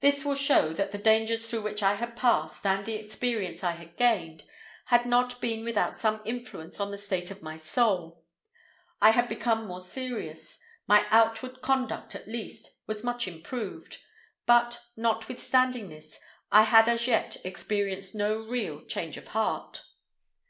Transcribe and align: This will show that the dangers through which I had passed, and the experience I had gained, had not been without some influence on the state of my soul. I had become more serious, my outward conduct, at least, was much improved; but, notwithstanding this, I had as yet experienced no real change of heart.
This 0.00 0.24
will 0.24 0.36
show 0.36 0.72
that 0.72 0.90
the 0.90 0.96
dangers 0.96 1.46
through 1.50 1.60
which 1.60 1.82
I 1.82 1.96
had 1.96 2.16
passed, 2.16 2.64
and 2.64 2.86
the 2.86 2.94
experience 2.94 3.62
I 3.62 3.72
had 3.72 3.98
gained, 3.98 4.44
had 4.86 5.04
not 5.04 5.38
been 5.42 5.64
without 5.64 5.94
some 5.94 6.22
influence 6.24 6.80
on 6.80 6.90
the 6.90 6.96
state 6.96 7.30
of 7.30 7.42
my 7.42 7.58
soul. 7.58 8.24
I 9.02 9.10
had 9.10 9.28
become 9.28 9.66
more 9.66 9.80
serious, 9.80 10.58
my 10.86 11.06
outward 11.10 11.60
conduct, 11.60 12.14
at 12.14 12.26
least, 12.26 12.78
was 12.86 13.04
much 13.04 13.28
improved; 13.28 13.98
but, 14.46 14.80
notwithstanding 14.96 15.90
this, 15.90 16.18
I 16.50 16.62
had 16.62 16.88
as 16.88 17.06
yet 17.06 17.36
experienced 17.44 18.14
no 18.14 18.38
real 18.38 18.82
change 18.86 19.18
of 19.18 19.28
heart. 19.28 19.82